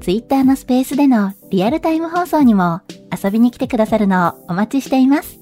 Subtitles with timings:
[0.00, 2.80] Twitter のスペースでのリアルタイム放送にも
[3.12, 5.38] 遊びに来てくださるのをお待ちしています。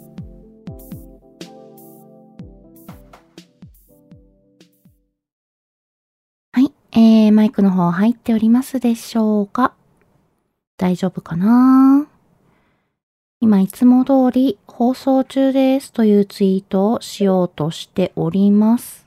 [6.53, 9.75] はい、えー、マイクの方入っておりますでしょうか？
[10.77, 12.09] 大丈夫かな？
[13.41, 19.07] 今いつも通り放送中ですというツイートをしようとしております。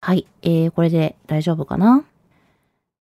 [0.00, 2.04] はい、えー、これで大丈夫かな？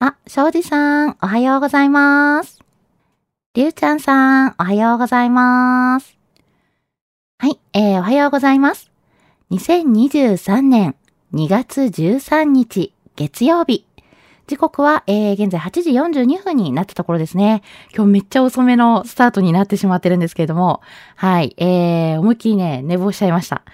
[0.06, 2.60] あ、庄司さん、おはようございます。
[3.54, 6.18] りゅうちゃんさん、おはようございます。
[7.38, 8.92] はい、えー、おはようございます。
[9.52, 10.98] 2023年
[11.34, 13.86] 2月13日月曜日。
[14.46, 17.62] 時刻は、えー、現在8時42分になったところですね。
[17.96, 20.82] 今日めっちゃ遅めのスタートになってしまってるんですけれども、
[21.16, 23.62] はい、えー、思いっきりね、寝坊しちゃいました。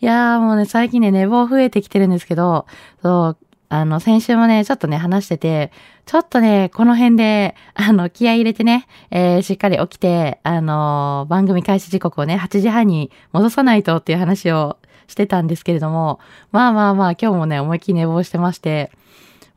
[0.00, 2.66] いやーもうね、最近ね、寝坊増えてきてるんですけど、
[3.02, 3.43] そう、
[3.80, 5.72] あの、先週もね、ちょっとね、話してて、
[6.06, 14.78] ちょっとね、この辺で、あの、気合入れてね、えー、しっかり起きて、あの、番組開始時刻をね、8時半に戻さないとっていう話を
[15.08, 16.20] してたんですけれども、
[16.52, 18.92] まあまあまあ、今日もね、思いっきり寝坊してまして、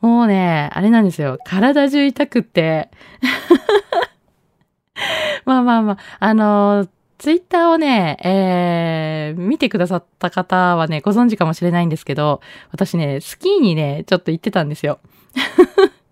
[0.02, 2.90] もうね、あれなんですよ、体中痛くって。
[5.46, 12.42] まあまあまあ、あのー、ツイッターをね、えー、見てくださった方はね、ご存知かもしれないんですけど、
[12.72, 15.00] 私ね、スキーにね、ちょっと行ってたんですよ。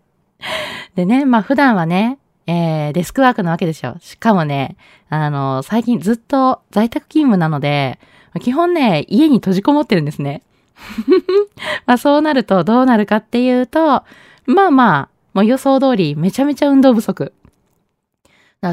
[0.96, 2.18] でね、まあ普段はね、
[2.48, 3.98] えー、デスクワークなわけですよ。
[4.00, 4.78] しかもね、
[5.10, 8.00] あの、最近ずっと在宅勤務なので、
[8.40, 10.42] 基本ね、家に閉じこもってるんですね。
[11.86, 14.04] まあそうなるとどうなるかっていうと、
[14.46, 17.34] まあまあ、もう予想通りめちゃめちゃ運動不足。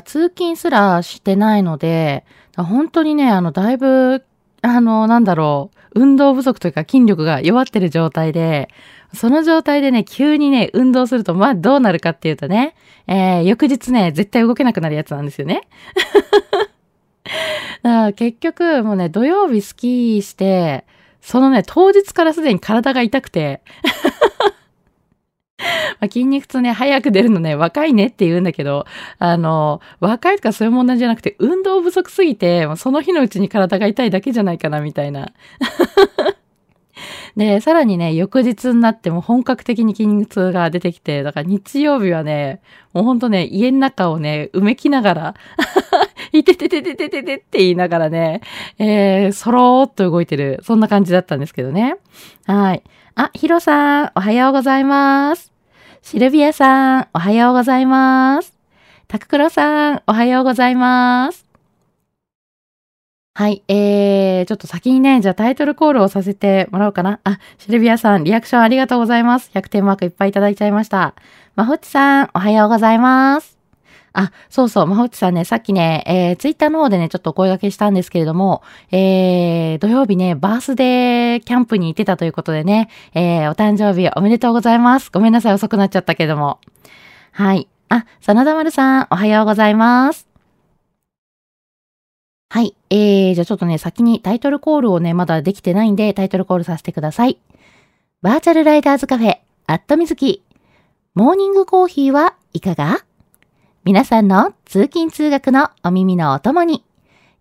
[0.00, 2.24] 通勤すらしてないので、
[2.56, 4.24] 本当にね、あの、だいぶ、
[4.62, 8.68] あの、なんだろう、運動不足というか筋力が弱ってる状態で、
[9.14, 12.74] その状態でね、急にね、運動すると、まあ、どうなるかっていうとね、
[13.06, 15.68] えー、翌日ね、絶対動けなくなるやつなんですよね。
[18.16, 20.86] 結局、もうね、土曜日スキーして、
[21.20, 23.62] そのね、当日からすでに体が痛くて、
[26.00, 28.86] まあ、筋肉痛ね、早く出るのね、若いねって言うんだけど、
[29.18, 35.32] あの、若いとかそういう問題じゃなくて、運動不足すぎて、その日のうちに体が痛いだけじゃないかな、みたいな。
[37.36, 42.60] で、さらにね、翌日になっても本格的に筋肉痛が出てきて、だから日曜日はね、
[42.92, 45.34] もうほんとね、家の中をね、埋めきながら、
[46.32, 48.40] いてててててててって言いながらね、
[48.78, 51.96] えー、そろーっと動いてる、そんな感じだったんですけどね。
[52.46, 52.82] はい。
[53.14, 55.51] あ、ヒロさん、おはようございます。
[56.02, 58.52] シルビアさん、おはようございます。
[59.06, 61.46] タククロさん、おはようございます。
[63.34, 67.20] はい、えー、ちょっと先にね、じゃあタイトルコールをさせてもらおうかな。
[67.22, 69.50] あ、シルビアさん、リアクションありがとうございます。
[69.54, 71.14] 100点マークいっぱいいただいちゃいました。
[71.54, 73.61] まほっちさん、おはようございます。
[74.14, 85.10] あ、そうそう、まほちさんね、さっきね、えー、ツイッターの方でね、ちょっとお声掛けしたんですけれども、えー、土曜日ね、バースデーキャンプに行ってたということでね、えー、お誕生日おめでとうございます。
[85.10, 86.58] ごめんなさい、遅くなっちゃったけども。
[87.30, 87.68] はい。
[87.88, 90.28] あ、真田丸さん、おはようございます。
[92.50, 92.74] はい。
[92.90, 97.38] えー、じゃあちょっとね、先にタイトルコールをね、まだできてないんで、タイトルコールさせてください。
[98.20, 100.42] バーチャルライダーズカフェ、アットみずき。
[101.14, 103.04] モーニングコーヒーはいかが？
[103.84, 106.84] 皆さんの通勤通学のお耳のお供に、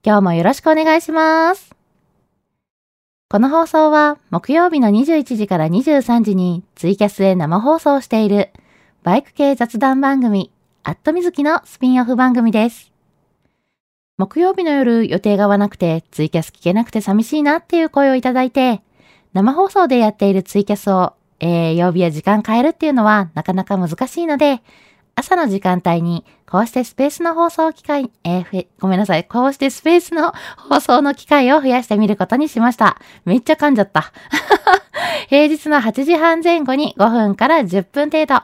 [0.03, 1.75] 今日もよろしくお願いします。
[3.29, 8.49] この放送は木曜日の21時から23時にツイキャスで生放送している
[9.03, 10.49] バイク系雑談番組、
[10.81, 12.91] アットみずきのスピンオフ番組です。
[14.17, 18.81] 木曜日の夜予定が合わなくてツイキャス聞けなくて寂しいなっていう声をいただいて、
[19.33, 24.61] 生放送でやっているツイキャスをえー、曜日や時間変えるっていうのはなかなか難しいので、
[25.15, 29.23] 朝の時間帯に、こうしてスペースの放送機会、えー、ごめんなさい。
[29.23, 32.97] こうしてスペースの放送の機会を増やしてみることにしました。
[33.25, 34.11] めっちゃ噛んじゃった。
[35.29, 38.41] 平日の8時半前後に5分から10分程度。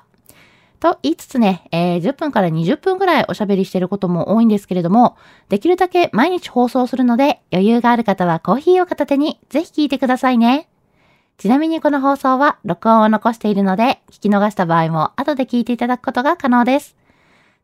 [0.80, 5.18] と言いつつね、えー、10分から20分くらいおしゃべりしてることも多いんですけれども、
[5.50, 10.70] できるだけ毎日放送するので、余裕がある方はコーヒーを片手にぜひ聞いてくださいね。
[11.38, 16.96] ちなみにこの放送は録音を残しているので、聞き逃した場合も後で聞いていただくことが可能です。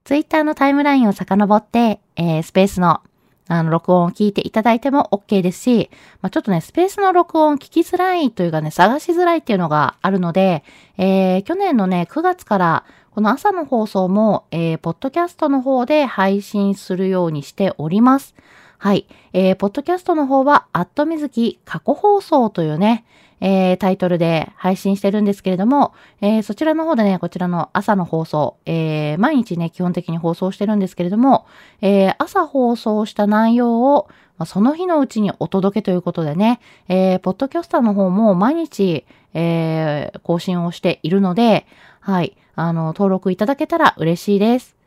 [0.03, 3.01] ツイッターのタイムラインを遡って、えー、スペースの
[3.47, 5.89] あの、録音を聞いていただいても OK ですし、
[6.21, 10.63] まあ、ちょっとね、スペースの録音聞きづらいというかね、探しづらいっていうのがあるので、
[10.97, 18.35] えー、去年のね、9月から、この朝の放送も、えー、ポッドキャストの方で配信するようにしております。
[18.77, 19.07] はい。
[19.33, 23.05] えー、ポッドキャストの方は、アットみずき過去放送というね、
[23.45, 31.45] えー、タイトルで配信してるんですけれども、えー、そちらの方でね、こちらの朝の放送、えー、毎日ね、基本的に放送してるんですけれども、
[31.81, 34.07] えー、朝放送した内容を、
[34.37, 41.67] まあ、その日のうちにお届けということでね、えー、ポッドキャスターの方も毎日、えー、更新をしているので、
[41.99, 44.77] はい、あの、登録いただけたら嬉しいです。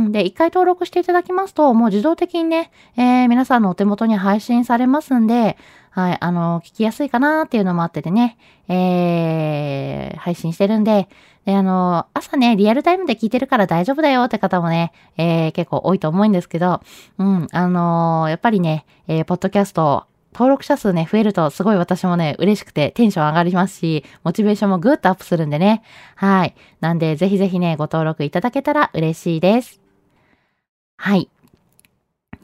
[0.00, 0.12] ん。
[0.12, 5.56] で、一回登録していただきますと、もう自動的にね、えー、皆さんのお手元に配信されますんで、
[5.96, 8.36] はい、あの、聞きやすいかなっていうのもあっててね、
[8.68, 11.08] えー、配信してるんで、
[11.46, 16.82] で、あの、朝ね、リアルタイムで聞いてるから大丈夫だよって方もね、えー、結構多いと思うんですけど、
[17.16, 20.04] うん、あのやっぱりね、えー、ポッドキャスト、
[20.34, 25.82] 登録者数ね、増えるとすごい私もね、嬉しくてテンション上がりますし、モチベーションもぐっとアップするんでね。
[26.14, 26.54] はい。
[26.80, 29.80] なんで、ぜひぜひね、ご登録いただけたら嬉しいです。
[30.98, 31.30] はい。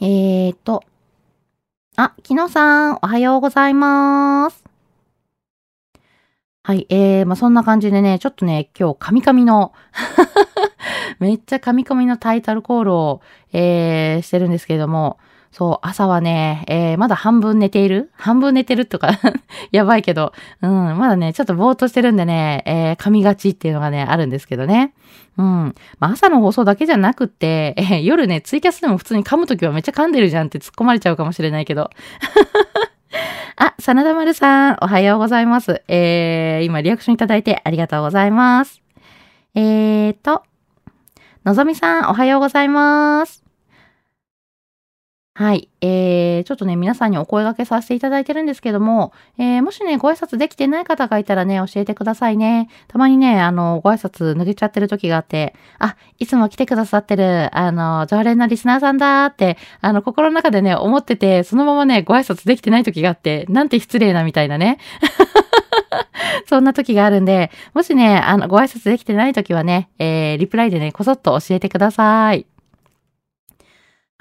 [0.01, 0.85] えーと。
[2.05, 4.65] あ、きのさん、おはようございます。
[6.65, 9.73] はい、えー、まあ、そんな感じでね、ちょっとね、今日、カミカミの
[11.21, 13.21] めっちゃカミカミのタイトルコールを、
[13.53, 15.21] えー、してるんですけれども、
[15.53, 18.11] そう、朝はね、えー、まだ半分寝ている？
[18.15, 19.11] 半分寝てるとか
[19.71, 20.33] やばいけど、
[20.63, 24.95] うん、まだね、ちょっとぼーっとしてるんでね、えー、噛みがちっていうのがね、あるんですけどね。
[25.37, 25.75] うん。
[25.99, 31.91] まあ、朝の放送だけじゃなくて、えー、夜ね、ツイキャスでも普通に噛むときはめっちゃ噛んでるじゃんって突っ込まれちゃうかもしれないけど。
[33.57, 35.83] あ、真田丸さん、おはようございます。
[35.87, 38.81] えー、今リアクションいただいてありがとうございます。
[39.55, 40.45] えーと、
[41.45, 43.52] のぞみさん、おはようございます。
[45.34, 45.70] はい。
[45.81, 52.69] えー、ちょっとね、皆さんにお声掛けさせていただいてるんですけども、えー、もしね、ご挨拶できてない方がいたらね、教えてくださいね。
[52.87, 64.76] たまにね、あの、ご挨拶抜けちゃってる時があって、あ、いつも来てくださってる、あの、常連のリスナーさんだって、あの、心の中でね、思ってて、そのままね、ご挨拶できてない時があって、なんて失礼なみたいなね。
[66.46, 72.52] そんな時があるんで、もしね、あの、ご挨拶できてない時はね、えー、リプライでね、こそっと教えてください。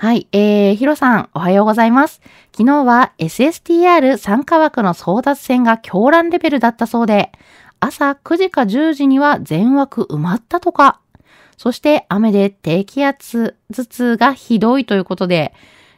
[0.01, 2.21] はい、えー、ヒロさん、おはようございます。
[2.57, 7.31] 昨日は SSTR 参加枠の争奪戦が狂乱レベルだったそうで、
[7.79, 10.99] 朝9時か10時には全枠埋まったとか、
[11.55, 15.53] そして雨で低気圧頭痛がひどいということで、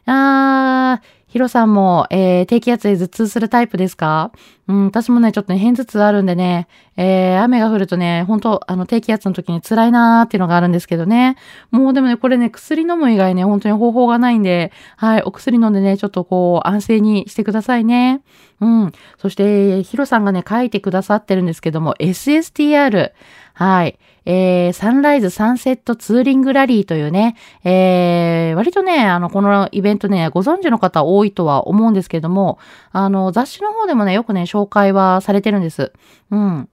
[0.06, 4.30] あー、ヒロさんも、えー、低気圧で頭痛するタイプですか？
[4.68, 11.36] うん、私もね、ちょっとね、偏頭痛あるんでね、えー、雨が降るとね、本当あの、低気圧の時に辛いなーっていうのがあるんですけどね。
[11.72, 18.22] もうでもね、これね、薬飲む以外ね、本当に方法がないんで、はい、お薬飲んでね、ちょっとこう、安静にしてくださいね。
[18.60, 18.92] うん。
[19.18, 23.10] そして、ヒロさんがね、書いてくださってるんですけども、SSTR。
[23.54, 23.98] はい。
[24.26, 32.58] えー、サンライズサンセットツーリングラリーというね、えー、割とね、あの、このイベントね、ご存知の方多いとは思うんですけれども、
[32.90, 35.92] あの、雑誌の方でもね、よくね、紹介はされてるんです。
[36.30, 36.68] うん。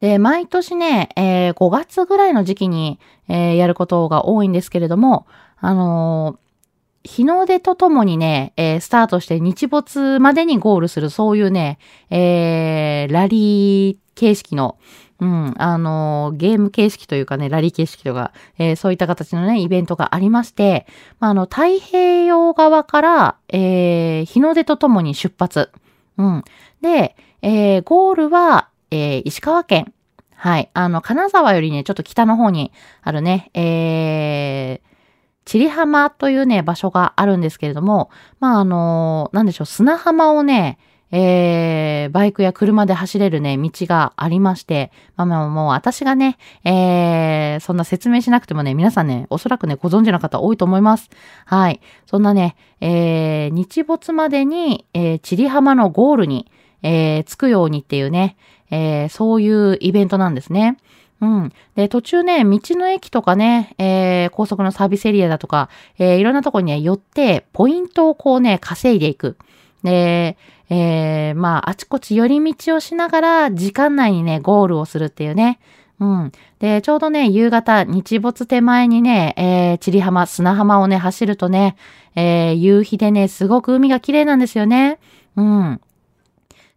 [0.00, 2.98] で、毎年ね、えー、5月ぐらいの時期に、
[3.28, 5.26] えー、やることが多いんですけれども、
[5.58, 14.78] あのー、日の出とともにね、えー、スタートして日没までにゴールする、そういうね、えー、ラリー形式の、
[15.20, 20.86] うん、あの、ゲーム形式というかね、ラリー形式とか、えー、そういった形のね、イベントがありまして、
[21.20, 25.70] まあ、あの、太平洋側から、えー、日の出とともに出発。
[26.18, 26.44] うん。
[26.80, 29.92] で、えー、ゴールは、えー、石川県。
[30.34, 30.68] はい。
[30.74, 34.94] あの、金沢よりね、ちょっと北の方にあるね、えー、
[35.44, 40.78] チリ浜というね、場所があるんですけれども、まあ、あの、なんでしょう、砂浜をね、
[41.10, 41.20] えー、
[42.14, 51.10] バイクや車で走れるね、道がありまして、まあまあもう私がね、えー、そんな説明しなくてもね、皆さんね、おそらくね、ご存知の方多いと思います。
[51.44, 51.80] はい。
[52.06, 56.48] そんなね、えー、日没までに、えー、チリ浜のゴールに、
[56.84, 58.36] えー、着くようにっていうね、
[58.70, 60.76] えー、そういうイベントなんですね。
[61.20, 61.52] うん。
[61.74, 65.68] で、途中ね、道の駅とかね、えー、高速のサービスエリアだとか、
[65.98, 69.36] えー、いろんなとこにね、寄って、ポイントをこうね、稼いでいく。
[69.84, 70.36] で、
[70.70, 75.60] えー、まあ、あちこち寄り道をしながら、時間内にね、ゴールをするっていうね。
[76.00, 76.32] うん。
[76.58, 81.76] で、ちょうどね、夕方、日没手前にね、えー、千里浜、砂浜をね、走るとね、
[82.16, 84.98] えー、夕日でね、すごく海が綺麗なんですよね。
[85.36, 85.80] うん。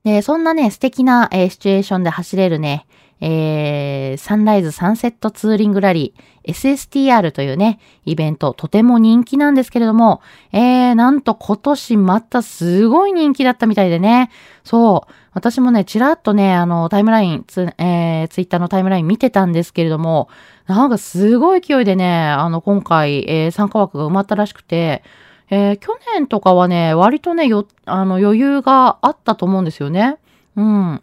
[0.03, 2.85] で、そんなね、素敵な、えー、シチュエーションで走れるね、
[3.19, 10.21] えー、サンライズサンセットツーリングラリー SSTR というね、イベント、とても人気なんですけれども、
[10.53, 14.29] えー、なんと今年またすごい人気だったみたいでね、
[14.63, 20.29] そう、私もね、ちらっとね、あの、タイムライン、ツ,、えー、ツイッターのタイムライン見てたんですけれども、
[20.67, 25.03] なんかすごい勢いでね、あの、今回、えー、参加枠が埋まったらしくて、
[25.50, 30.17] えー、去年とかはね、割とね、よ、あの、余裕があったと思うんですよね。
[30.55, 31.01] うん。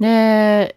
[0.00, 0.76] で、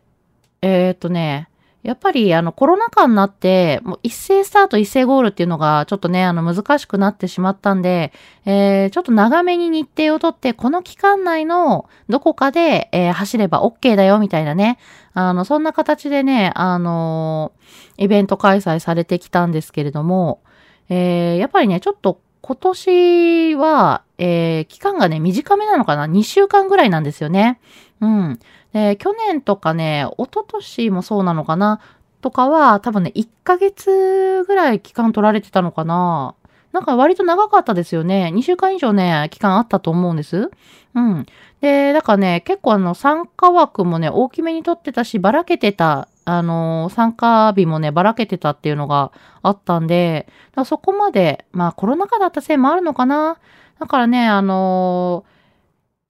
[0.68, 1.48] えー、っとね、
[1.84, 8.12] やっぱりあのコロナ禍になって、もう一斉スタート一斉ゴールっていうのがちょっとね、あの難しくなってしまったんで、
[8.46, 14.80] えー、ちょっと長めに日程をとって、この期間内のどこかで、えー、走れば OK だよみたいなね、
[15.14, 20.42] あの、そんな形でね、あのー、イベント開催されてきたんですけれども、
[20.90, 27.60] えー、やっぱりね、ちょっと今年は、えー、期間がね、短めなのかな ?2 週間ぐらいなんですよね。
[28.02, 28.40] うん。
[28.74, 31.80] で、去年とかね、一昨年もそうなのかな？
[32.22, 36.34] とかは、多分ね、1ヶ月ぐらい期間取られてたのかな
[36.72, 38.32] なんか割と長かったですよね。
[38.34, 40.50] 2週間以上ね、期間あったと思うんです。
[40.96, 41.26] うん。
[41.62, 49.12] で、だからね、結構あの、参加枠もね、大きめに取ってたし、ばらけてた、あの、参加日もね、ばらけてたっていうのが
[49.44, 50.28] あったんで、
[50.66, 53.38] そこまで、まあコロナ禍だったせいもあるのかな。
[53.80, 55.35] だからね、あのー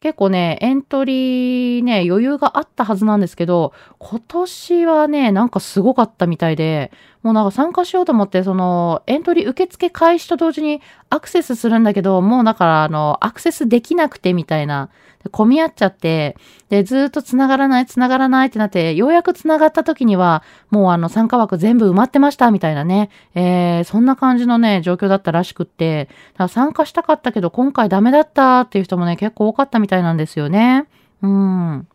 [0.06, 6.92] 結構ね、エントリーね、余裕があったはずなんですけど、今年はね、なんかすごかったみたいで、
[7.26, 14.92] もうなんか参加しようと思って、その、エントリー受付開始と同時にアクセスするんだけど、もうだから、あの、アクセスできなくてみたいな、
[15.32, 16.38] 混み合っちゃって、
[16.70, 30.86] で、ずっと繋がらない、繋がらないってなって、ようやく繋がった時には、もうあの、参加枠全部埋まってました、みたいなね、えー、そんな感じのね、状況だったらしくって、だか参加したかったけど、今回ダメだったっていう人もね、結構多かったみたいなんですよね。
[31.24, 31.88] うん。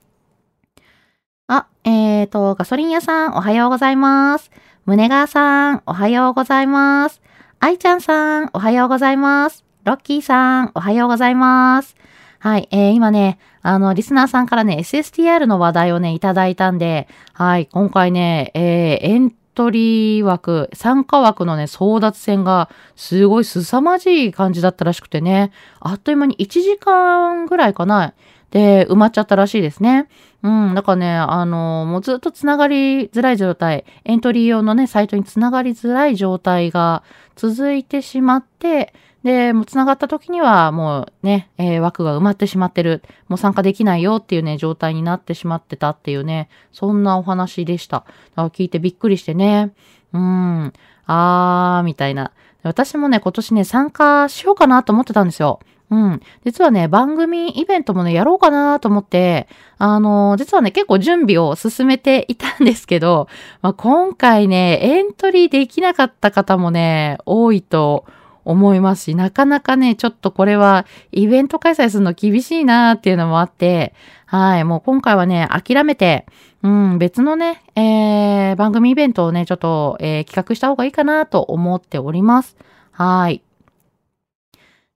[1.47, 4.51] あ、えーと、ガソリン屋さん、おはようございます。
[4.87, 7.21] 胸川さん、おはようございます。
[7.61, 9.63] 愛ちゃんさん、おはようございます。
[9.85, 11.97] ロッキーさん、おはようございます。
[12.39, 28.15] はい、えー、今ね、あの、リスナーさんからね、SSTR の話題をね、いただいたんで、はい、今回ね、えー、エントリー枠、参加枠のね、争奪戦が、すごい凄まじい感じだったらしくてね、あっという間に1時間ぐらいかな、
[28.51, 30.09] で、埋まっちゃったらしいですね。
[30.43, 30.75] うん。
[30.75, 37.03] だからね、あの、もうずっと繋がりづらい状態、エントリー用のね、サイトに繋がりづらい状態が
[37.37, 38.93] 続いてしまって、
[39.23, 43.03] で、もう繋がった時にはもうね、えー、枠が埋まってしまってる。
[43.29, 48.05] もう参加できないよっていうね、状態になってしまってたっていうね、そんなお話でした。
[48.37, 49.73] 聞いてびっくりしてね。
[50.13, 50.73] うん。
[51.07, 52.33] あー、みたいな。
[52.63, 55.61] 私もね、今年ね、参加しようかなと思ってたんですよ。
[55.91, 56.21] うん。
[56.45, 63.29] 実はね、番組イベントもね、やろうかなと思って、あのー、実はね、結構準備を進めていたんですけど、
[63.61, 68.05] まあ、今回ね、エントリーできなかった方もね、多いと
[68.45, 73.93] 思いますし、なかなかね、ちょっとこれはイベント開催するの厳しいなっていうのもあって、
[74.27, 76.25] はい、もう今回はね、諦めて、
[76.63, 82.57] うん、別のね、えー、番組イベントをね、ちょっと、えー、企画した方がいいかなと思っております。
[82.93, 83.43] はい。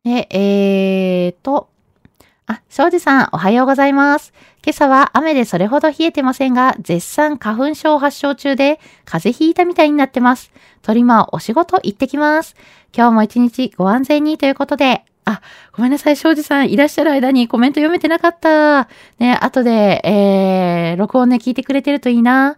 [0.04, 1.70] で、えーと、
[2.46, 4.34] あ、庄司さん、おはようございます。
[4.62, 10.52] 今朝は雨でそれほど冷えてませんが、絶賛花粉症発症中で、風邪ひいたみたいになってます。
[10.82, 12.54] トリマーお仕事行ってきます。
[12.94, 15.40] 今日も一日ご安全にということで、あ、
[15.72, 18.88] ごめんなさい、庄司さんいらっしゃる間にコメント読めてなかった。
[19.18, 22.56] ね、後で、えー、録音ね、聞いてくれてるといいな。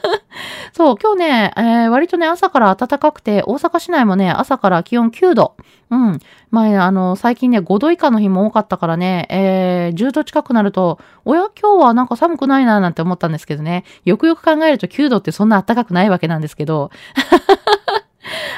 [0.76, 5.56] そう、今日ね、えー、割とね、朝から暖かくて、大阪市内もね、朝から気温9度。
[5.90, 6.18] うん。
[6.50, 13.84] まあ、あの、最近ね、5度以下の日も多かったからね、えー、10度近くなると、おや、今日はなんか寒くないな、なんて思ったんですけどね。
[14.04, 16.90] よくよく考えると9度ってそんな暖かくないわけなんですけど。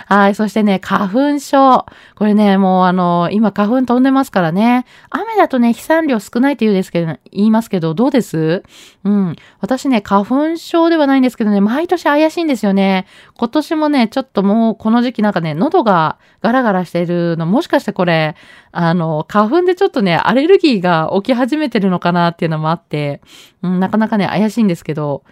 [0.06, 0.34] はい。
[0.34, 1.86] そしてね、花粉症。
[2.14, 4.84] これね、もうあの、今花粉飛んでますからね。
[5.10, 8.62] 雨だとね、飛散量少ないって言うですけど、言いますけど、どうです？
[9.04, 9.36] うん。
[9.60, 13.06] 私ね、花粉症ではないんですけどね、毎年怪しいんですよね。
[13.36, 18.36] 今年もね、ちょっともうこの時期なんかね、喉がガラガラしてるの、もしかしてこれ、
[18.72, 23.20] あの、花粉でちょっとね、アレルギーが起き始めてるのかなっていうのもあって、
[23.62, 25.24] うん、なかなかね、怪しいんですけど、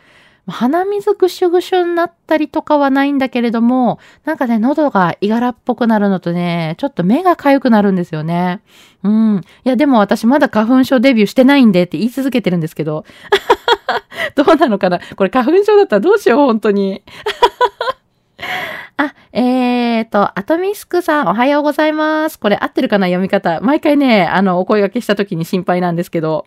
[0.48, 8.62] 鼻水ぐしゅぐしゅになったりとかはないんだけれども、なんかね、喉がいがらっぽくなるのとね、ちょっと目が痒くなるんですよね。
[9.02, 9.42] うん。
[9.64, 13.04] いや、でも私まだ花粉症デビューしてないんでって言い続けてるんですけど。
[14.34, 15.00] どうなのかな？
[15.16, 17.02] これ花粉症だったらどうしよう、本当に。
[18.96, 22.38] あ、えーと、アトミスクさんおはようございます。
[22.38, 23.60] これ合ってるかな読み方。
[23.60, 26.46] 毎回ね、あの、お声掛けした時に心配なんですけど。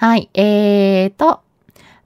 [0.00, 1.42] はい、えーと、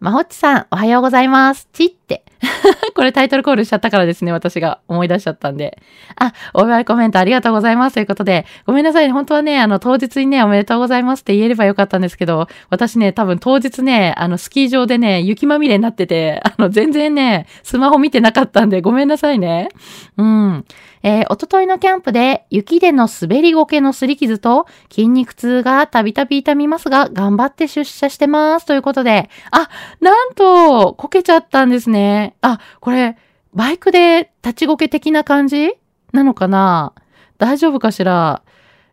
[0.02, 1.68] まほっちさん、おはようございます。
[1.72, 2.24] ちって。
[2.96, 5.80] これタイトルコールしちゃったからですね、私が思い出しちゃったんで。
[6.16, 7.94] あ、お祝いコメントありがとうございます。
[7.94, 19.68] ということで、ごめんなさい、ね本当はね、あの、当日にね、おめでとうございますって言えればよかったんですけど、私ね、多分当日ね、あの、スキー場でね、雪まみれになってて、 あの、全然ね、スマホ見てなかったんで、ごめんなさいね。
[20.16, 20.64] うん。
[21.04, 28.66] えー、おとといのキャンプで雪での滑りごけの擦り傷と筋肉痛がたびたび痛みますが、頑張って出社してます。
[28.66, 29.68] ということで、あ、
[30.00, 32.36] なんと、こけちゃったんですね。
[32.40, 33.16] あ、これ、
[33.54, 35.72] バイクで立ちごけ的な感じ
[36.12, 36.94] なのかな？
[37.38, 38.42] 大丈夫かしら？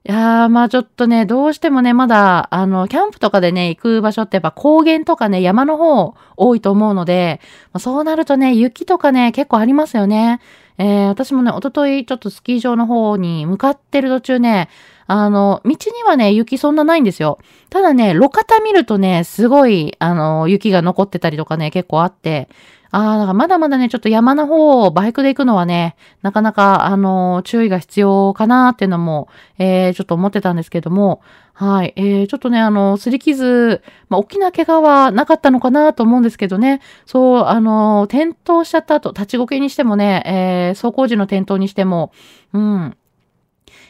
[0.06, 7.41] いやー、まあちょっとね、どうしてもね、まだ、あの、キャンプとかでね、行く場所ってやっぱ高原とかね、山の方多いと思うので、
[7.74, 10.39] ま、そうなるとね、雪とかね、結構ありますよね。
[10.77, 14.70] えー、私もね、おとといちょっとスキー場の方に向かってる途中ね、
[15.12, 17.39] あの、道にはね、雪そんなないんですよ。
[17.72, 22.48] ただね、路肩見るとね、すごい、あの、雪が残ってたりとかね、結構あって、
[22.92, 31.22] ああ、だからまだまだね、ちょっと山の方をバイクで行くのはね、なかなか、あの、注意が必要かなっていうのも、えー、ちょっと思ってたんですけども、
[31.54, 31.94] はい。
[31.96, 42.12] えー、ちょっとね、あの、擦り傷、まあ、大きな怪我はなかったのかなと思うんですけどね、そう、あの、転倒しちゃった後、立ちこけにしてもね、えー、走行時の転倒にしても、
[42.54, 42.96] うん。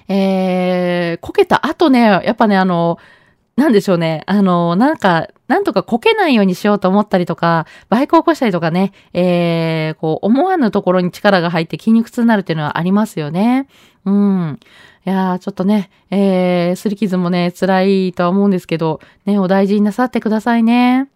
[0.08, 2.98] えー、こけた後ね、やっぱね、あの、
[3.60, 4.24] なんでしょうね。
[4.26, 13.68] あの、なんか、なんとかこけないようにしようと思ったりとか、バイクを起こしたりとかね、えー、こう、思わぬところに力が入って筋肉痛になるっていうのはありますよね。
[14.06, 14.60] うん。
[15.06, 21.10] いやー、ちょっとね、えー、すり傷もね、辛いとは思うんですけど、ね、お大事になさってくださいね。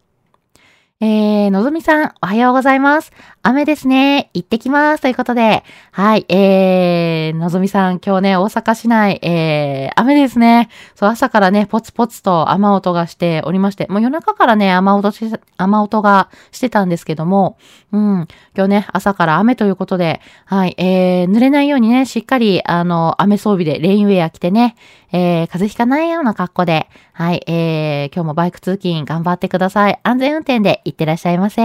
[1.06, 3.12] えー、のぞみさん、おはようございます。
[3.42, 4.30] 雨ですね。
[4.34, 5.02] 行ってきます。
[5.02, 10.70] ということで、はい、えー、のぞみさん、今日ね、大阪市内、えー、雨ですね。
[10.96, 17.58] そう、朝からね、ポツポツと雨音がしておりまして、もう夜中からね、雨音し、雨音がしてたんですけども、
[17.92, 24.78] うん、今日ね、朝から雨ということで、はい、えー、濡れないようにね、しっかり、あの、雨装備でレインウェア着てね、
[25.12, 30.00] えー、風邪ひかないような格好で、はい、えー、今日もバイク通勤頑張ってください。
[30.02, 31.62] 安全運転で行ってらっしゃいませ。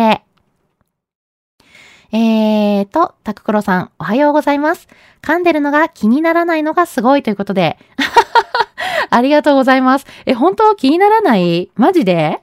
[2.12, 4.88] えーと、タククロさん、おはようございます。
[5.22, 7.78] 噛んでるのが気にならないのがすごいということで。
[9.08, 10.06] ありがとうございます。
[10.26, 11.70] え、本当気にならない？
[11.76, 12.40] マジで？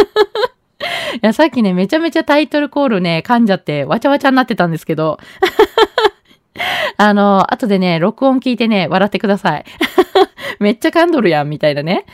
[1.16, 5.18] いや、さっきね、めちゃめちゃタイトルコールね、噛んじゃって、わちゃわちゃになってたんですけど。
[6.98, 9.64] あの、後でね、録音聞いてね、笑ってください。
[10.60, 12.04] めっちゃ噛んどるやん、みたいなね。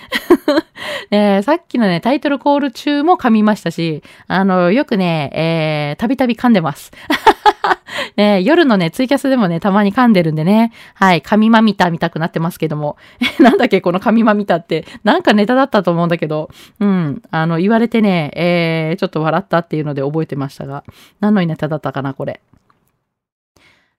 [1.11, 6.93] え、さっきのね、タイトルコール中も噛みましたし、あの、よくね、えー、たびたび噛んでます。
[8.17, 12.97] ね、夜のね、ツイキャスでもね、たまに噛んでるんでね、はい、噛みまみた見たくなってますけども、
[13.41, 20.85] なんだっけ、この噛みまみたって、なんかネタだったと思うんだけど、うん、あの、言われてね、えー、ちょっと笑ったっていうので覚えてましたが、
[21.21, 22.41] 何のネタだったかな、これ。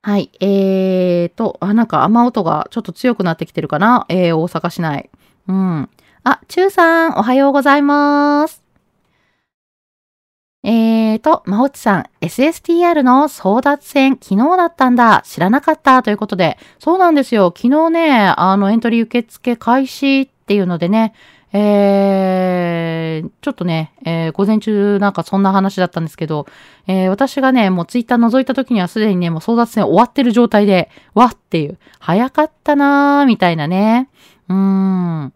[0.05, 0.29] はい。
[0.39, 4.05] えーと、あ、なんか雨音がちょっと強くなってきてるかな？
[4.07, 5.09] えー、大阪市内。
[5.47, 5.89] うん。
[6.23, 8.63] あ、ちゅうさん、おはようございます。
[10.61, 15.23] えーと、まほちさん、SSTR の争奪戦、昨日だったんだ。
[15.25, 16.03] 知らなかった。
[16.03, 17.51] ということで、そうなんですよ。
[17.57, 21.15] 昨日ね、あの、エントリー受付開始っていうのでね、
[21.57, 26.47] えー、ちょっとね、えー、午前中なんかそんな話だったんですけど、
[26.85, 34.09] えー、私がね、もうツイッター覗いた時にはすでにね、もう争奪戦終わってる状態で、わっていう、早かったなー、みたいなね。
[34.49, 35.33] うーん。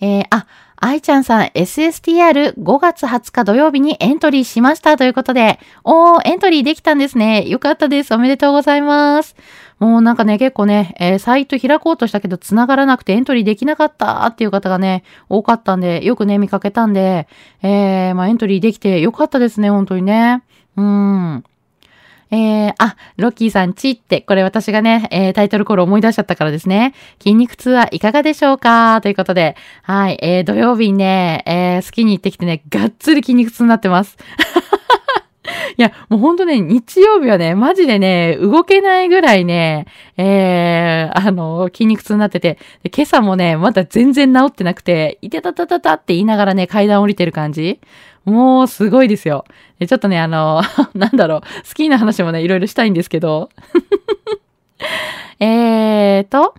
[0.00, 7.46] えー、あ、愛ちゃんさん、SSTR5 月20日土曜日にエントリーしましたということで、おー、エントリーできたんですね。
[7.48, 8.12] よかったです。
[8.12, 9.36] おめでとうございます。
[9.78, 17.28] もうなんかね、結構ね、えー、サイト開こうとしたけど繋がらなくてエントリーできなかったっていう方がね、多かったんで、よくね、見かけたんで、
[17.62, 20.42] えー、まあエントリーできてよかったですね、本当にね。
[20.76, 21.44] うん。
[22.30, 26.92] えー、あ、ロッキーさん、ちって、これ私がね、えー、タイトルコール思い出しちゃったからですね。
[27.20, 29.00] 筋肉痛はいかがでしょうか？
[29.00, 34.18] ということで、はい、えー、土曜日にね、えー、スキに行ってきてね、がっつり筋肉痛になってます。
[35.76, 47.80] いや、もうほんとね、日曜日はね、マジでね、動けないぐらいね、えー、あの、筋肉痛になってて、で今朝もね、まだ全然治ってなくて、いてたたたたって言いながらね、階段降りてる感じ。
[48.24, 49.44] もうすごいですよ。
[49.78, 50.62] でちょっとね、あの、
[50.94, 53.48] なんだろう、好きな話もね、いろいろしたいんですけど。
[55.40, 56.54] えーと、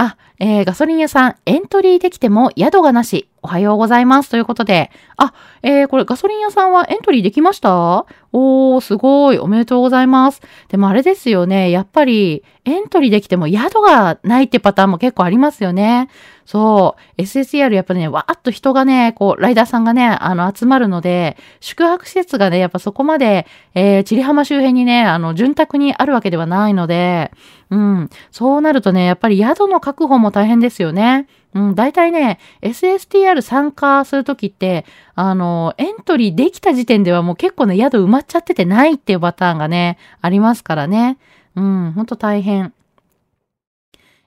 [0.00, 3.28] あ、えー、ガソリン屋さん、エントリーできても宿がなし。
[3.42, 4.30] おはようございます。
[4.30, 4.92] ということで。
[5.16, 8.06] あ、えー、これガソリン屋さんはエントリーできました？
[8.32, 9.38] おー、すごい。
[9.40, 10.40] おめでとうございます。
[10.68, 11.72] でもあれですよね。
[11.72, 16.08] やっぱり、エントリーできても宿がないってパターンも結構ありますよね。
[16.48, 17.20] そう。
[17.20, 27.32] SSR やっぱね、わーっと人がね、こう、ライダーさんがね、あの、集まるので、宿泊施設がね、やっぱそこまで、えー、チリ浜周辺にね、あの、潤沢にあるわけではないので、
[27.68, 28.08] うん。
[28.30, 31.28] そうなるとね、やっぱり宿の確保も大変ですよね。
[31.52, 41.18] うん、大体ね、SSTR 参加するときって、あの、エントリーできた時点ではもう結構ね、宿埋まっちゃっててないっていうパターンがね、ありますからね。
[41.56, 42.72] うん、ほんと大変。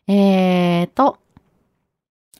[0.07, 1.17] えーと、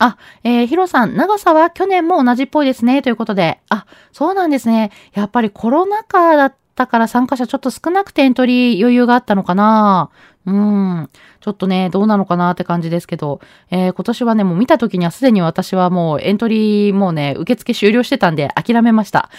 [0.04, 3.60] あ、えー、ヒロさん、長さは去年も同じっぽいですね、ということで。
[3.70, 4.92] あ、そうなんですね。
[5.14, 10.10] やっぱりコロナ禍だったから参加者ちょっと少なくてエントリー余裕があったのかな。
[10.48, 11.10] うん。
[11.40, 19.30] ちょっとね、どうなのかなって感じですけど、えー、今年はね、もう見た時にはすでに私はもうエントリーもうね、受付終了してたんで諦めました。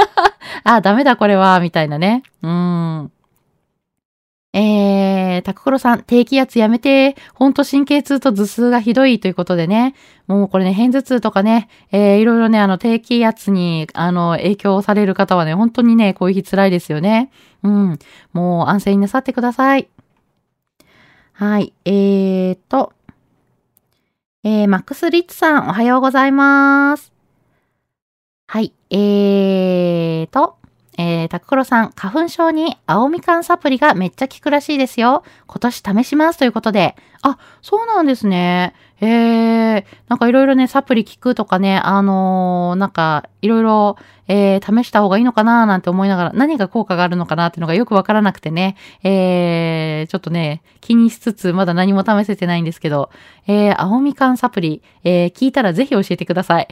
[0.64, 2.22] あ、ダメだこれは、みたいなね。
[2.42, 3.10] うん。
[4.54, 9.94] えー、タククロさん、低気圧やめて、ほんと神経痛と頭痛がひどいということでね、
[10.26, 17.30] もうこれね、偏頭痛とかね、えー、いろいろね、あの、低気圧に、あの、影響される方はね、本当にね、こういう日辛いですよね。
[17.62, 17.98] うん。
[18.32, 19.88] もう安静になさってください。
[21.32, 21.72] はい。
[21.86, 22.92] えーと、
[24.44, 27.12] えー、マックス・リッツさん、おはようございます。
[28.48, 28.72] はい。
[28.90, 30.56] えーと、
[30.98, 35.24] えー、タククロさん、花粉症に青みかんサプリがめっちゃ効くらしいですよ。
[35.46, 36.96] 今年試しますということで。
[37.22, 38.74] あ、そうなんですね。
[39.00, 43.96] えー、なんかいろいろね、サプリ効くとかね、あのー、なんかいろいろ、
[44.28, 53.10] えー、試した方がいいのかななんて思いながら、何が効果があるのかなっていうのがよくわからなくてね、えー、ちょっとね、気にしつつ、まだ何も試せてないんですけど、
[53.46, 56.68] えー、青みかんサプリ、えー、聞いたらぜひ教えてください。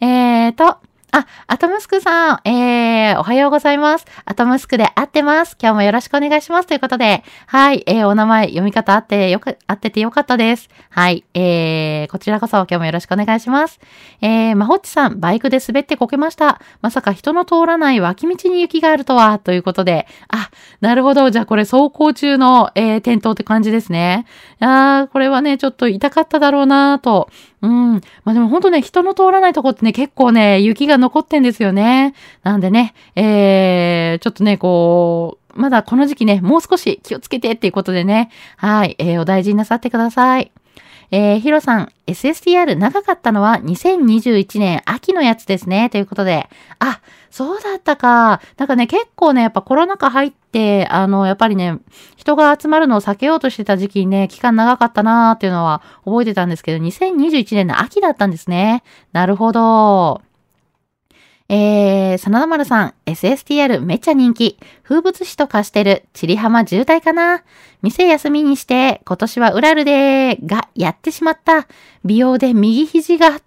[0.00, 0.78] えーと、
[1.12, 4.06] あ、アトムスクさん、えー、おはようございます。
[4.24, 5.56] アトムスクで会ってます。
[5.60, 6.68] 今日もよろしくお願いします。
[6.68, 10.68] ということで、はい、えー、お名前、読み方合ってよく、合っててよかったです。
[10.88, 13.80] はい、えー、こちらこそ今日もよろしくお願いします。
[14.20, 16.60] えー、まほっちさん、バイクで滑ってこけました。
[16.80, 21.30] まさか人の通らない脇道に雪があるとは、ということで、あ、なるほど。
[21.30, 24.26] じゃあこれ走行中の、えー、転倒って感じですね。
[24.60, 27.28] あー、これはね、ちょっと痛かっただろうなと。
[27.62, 27.92] うん。
[28.24, 32.14] まあでも本当ね、人の通らないとこってね、結構ね、雪が残ってんですよね。
[32.42, 40.52] なんでね、えー、ちょっとね、こう、まだこの時期ね、もう少し気をつけてっていうことでね、はい、えー、お大事になさってください。
[41.12, 45.90] えー、ヒロさん、SSTR 長かったのは2021年秋のやつですね。
[45.90, 46.48] ということで。
[46.78, 48.40] あ、そうだったか。
[48.56, 50.39] なんかね、結構ね、やっぱコロナ禍入って、
[50.88, 51.78] あの、やっぱりね、
[52.16, 58.82] 人が集まるのを避けようとしてた時期にね、期間長かったなーっていうのは覚えてたんですけど、2021年の秋だったんですね。
[59.12, 60.22] なるほど。
[61.52, 64.56] えー、真田丸さん、SSTR めっちゃ人気。
[64.84, 66.04] 風物詩と化してる。
[66.12, 67.42] チリ浜渋滞かな
[67.82, 71.66] 店休みにして、今年はウラルでー、が、やってしまった。
[72.04, 73.40] 美容で右肘が、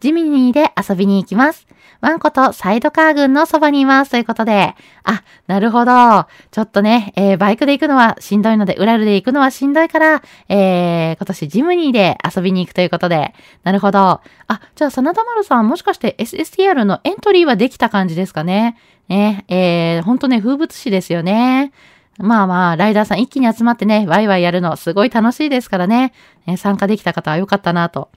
[0.00, 1.66] ジミニーで遊びに行きます。
[2.04, 4.10] ワンコとサイドカー群のそばにいます。
[4.10, 4.74] ということで。
[5.04, 6.26] あ、なるほど。
[6.50, 13.32] ちょっとね、えー、バイクで行くのはしんどいので、ウラルで行くのはしんどいから、えー、今年ジムニーで遊びに行くということで。
[13.62, 14.20] なるほど。
[14.48, 18.76] あ、じゃあ、真田丸さん、もしかして SSTR のエントリーはできた感じですかね？
[19.08, 21.72] ね、えー、ほんとね、風物詩ですよね。
[22.18, 26.12] まあまあ、ライダーさん一気に集まってね、ワイワイやるのすごい楽しいですからね。
[26.46, 28.10] ね参加できた方は良かったなと。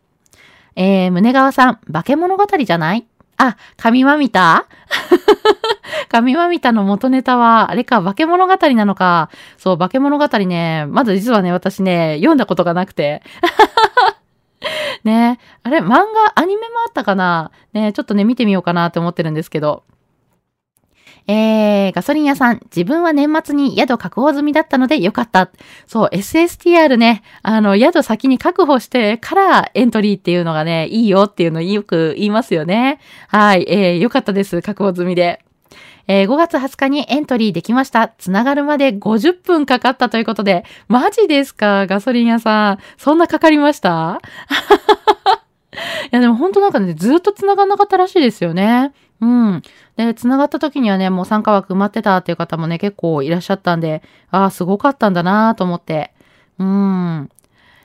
[0.76, 3.08] えー、胸川さん、化け物語じゃない？
[3.38, 4.66] あ、神まみた？
[6.10, 9.30] 神まみたの元ネタは、あれか、化け物語なのか。
[9.58, 13.22] そう、化け物語ね、まだ実はね、私ね、読んだことがなくて。
[15.04, 17.52] ねあれ、漫画、アニメもあったかな？
[17.74, 19.84] ねちょっとね、見てみようかなって思ってるんですけど。
[21.28, 25.50] えー、ガソリン屋さん、自分は年末に宿確保済みだったのでよかった。
[25.86, 33.00] そう、SSTR ね、あの、宿先に確保してからエントリーっていうのがね、いいよっていうのよく言いますよね。
[33.28, 34.62] はい、えー、よかったです。
[34.62, 35.42] 確保済みで。
[36.10, 38.08] えー5月20日にエントリーできました。
[38.18, 42.78] つながるまで50分かかったということで、マジですかガソリン屋さん。
[42.98, 44.22] そんなかかりました？
[46.06, 48.94] いや、でも本当なんかね、ずっと繋がんなかったらしいですよね。
[49.22, 49.62] うん。
[49.96, 56.14] で、繋がった時にはね、もう参加枠埋まってたっていう方もね、結構いらっしゃったんで、ああ、すごかったんだなと思って。
[56.60, 57.30] うん。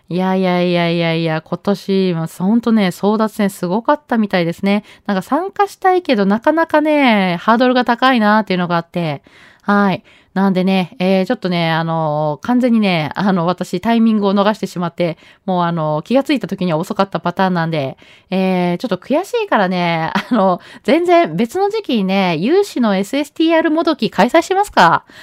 [0.08, 4.84] いやいやいやいやいや、今年、まあ、ほんとね、争奪戦すごかったみたいですね。
[5.06, 9.22] なんか参加したいけど、なかなかね、ハードルが高いなっていうのがあって、
[9.62, 10.04] はい。
[10.34, 17.98] なんでね、えー、ちょっとね、あの完全にね、あの、私、タイミングを逃してしまって、もうあの気がついた時には遅かったパターンなんで、
[18.30, 25.04] えー、ちょっと悔しいからね、あの、全然別の時期にね、有志の SSTR もどき開催しますか？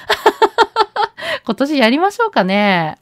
[1.45, 2.97] 今年やりましょうかね？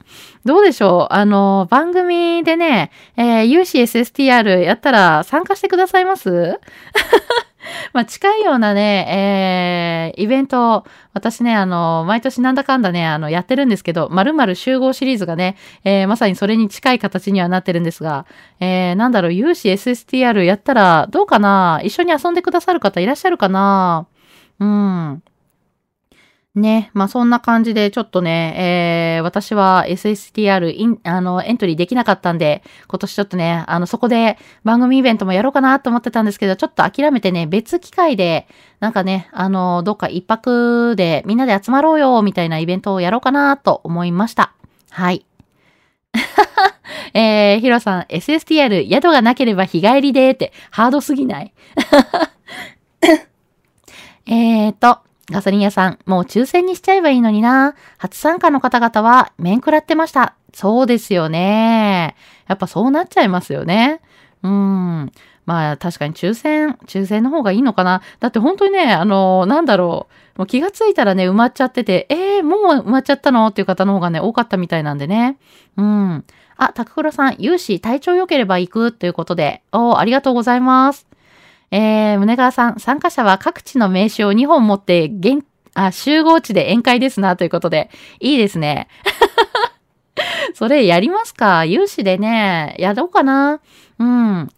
[0.46, 1.14] どうでしょう？
[1.14, 6.58] あの、番組でね、えー、有志 SSTR やったら参加してくださいます？
[7.94, 18.26] まあ、近いようなね、えー、イベント、私ね、あの、毎年なんだかんだね、あの、やってるんですけど、まる集合シリーズがね、えー、まさにそれに近い形にはなってるんですが、
[18.60, 21.82] えー、なんだろう、有志 SSTR やったらどうかな？
[21.84, 24.08] 一緒に遊んでくださる方いらっしゃるかな？
[24.60, 25.24] うん。
[26.58, 38.48] ね、まあそんな感じでちょっとね、えー、私は SSTR イン、あの、エントリーできなかったんで、今年ちょっとね、あの、そこで番組イベントもやろうかなと思ってたんですけど、ちょっと諦めてね、別機会で、
[38.80, 44.54] なんかね、あの、どっか一泊でみんなで集まろうよ、みたいなイベントをやろうかなと思いました。
[44.90, 45.26] はい。
[47.14, 51.54] えー、ヒロさん、SSTR、宿がなければ日帰りでって、ハードすぎない？
[54.30, 57.76] えーと、ガソリン屋さん、もう抽選にしちゃえばいいのにな。
[57.98, 60.36] 初参加の方々は面食らってました。
[60.54, 62.16] そうですよね。
[62.48, 64.00] やっぱそうなっちゃいますよね。
[64.42, 65.12] うん。
[65.46, 68.02] まあ確かに抽選、抽選の方がいいのかな。
[68.22, 70.40] だって本当にね、あの、なんだろう。
[70.40, 73.48] もう気がついたらね、埋まっちゃってて、えー、もう埋まっちゃったの？
[73.48, 75.38] っていう方の方がね、多かったみたいなんでね。
[75.76, 76.26] うん。
[76.56, 78.92] あ、タククロさん、有志、体調良ければ行く？
[78.94, 81.06] ということで、おありがとうございます。
[81.72, 88.88] えー、宗川さん、参加者は各地の名刺を2本持って、現、あ、集合地で宴会ですな、ということで、いいですね。
[90.56, 91.66] それやりますか？
[91.66, 93.60] 有志でね、やろうかな。
[94.00, 94.50] うん。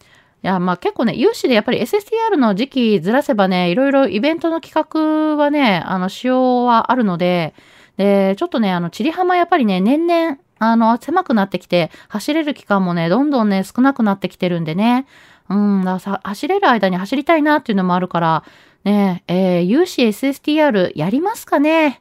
[0.42, 7.54] いや、まあ結構ね、有志でやっぱり SSTR の時期ずらせばね、いろいろイベントの企画はね、あの、仕様はあるので、
[7.98, 15.06] で、ちょっとね、あの、チリハマやっぱりね、年々、あの、狭くなってきて、走れる期間もね、どんどんね、少なくなってきてるんでね。
[15.50, 18.44] うん、さ、走れる間に走りたいなっていうのもあるから、
[18.84, 22.00] ねえ、えー、有志 SSTR やりますかね。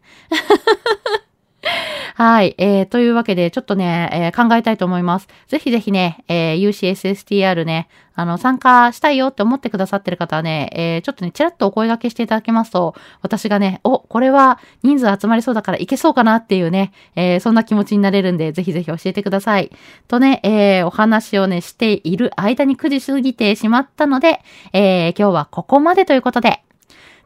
[2.21, 2.53] はい。
[2.57, 5.29] えー、というわけで、ちょっとね、えー考えたいと思います。
[5.47, 19.71] ぜひぜひね、えー、UCSSTR ね、あの、参加したいよって思ってくださってる方はね、えーちょっとね、ちらっとお声掛けしていただけますと、私がね、お、これは人数集まりそうだからいけそうかなっていうね、えーそんな気持ちになれるんで、ぜひぜひ教えてください。
[20.09, 24.41] とね、えーお話をね、している間に9時過ぎてしまったので、
[24.73, 26.63] え今日はここまでということで、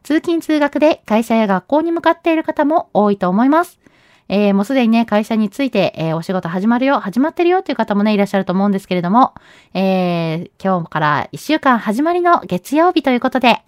[0.04, 3.83] 通勤通学で会社や学校に向かっている方も多いと思います。
[4.28, 9.34] えーもうすでにね、会社について、えーお仕事始まるよ、始まってるよっていう方もね、いらっしゃると思うんですけれども、
[9.74, 13.62] えー今日から一週間始まりの月曜日ということで、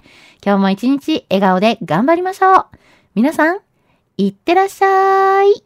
[0.44, 2.66] 今日も一日笑顔で頑張りましょう。
[3.14, 3.58] 皆さん、
[4.16, 5.65] いってらっしゃい。